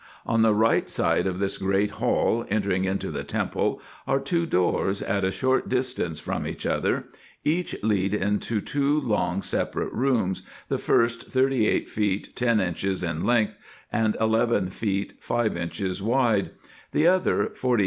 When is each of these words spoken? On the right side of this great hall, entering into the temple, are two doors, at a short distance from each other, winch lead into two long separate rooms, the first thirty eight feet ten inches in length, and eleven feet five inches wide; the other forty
On 0.25 0.41
the 0.41 0.55
right 0.55 0.89
side 0.89 1.27
of 1.27 1.37
this 1.37 1.59
great 1.59 1.91
hall, 1.91 2.43
entering 2.49 2.85
into 2.85 3.11
the 3.11 3.23
temple, 3.23 3.79
are 4.07 4.19
two 4.19 4.47
doors, 4.47 5.03
at 5.03 5.23
a 5.23 5.29
short 5.29 5.69
distance 5.69 6.17
from 6.17 6.47
each 6.47 6.65
other, 6.65 7.05
winch 7.45 7.75
lead 7.83 8.15
into 8.15 8.61
two 8.61 8.99
long 8.99 9.43
separate 9.43 9.93
rooms, 9.93 10.41
the 10.69 10.79
first 10.79 11.27
thirty 11.31 11.67
eight 11.67 11.87
feet 11.87 12.35
ten 12.35 12.59
inches 12.59 13.03
in 13.03 13.23
length, 13.27 13.53
and 13.91 14.17
eleven 14.19 14.71
feet 14.71 15.13
five 15.19 15.55
inches 15.55 16.01
wide; 16.01 16.49
the 16.93 17.05
other 17.05 17.51
forty 17.51 17.79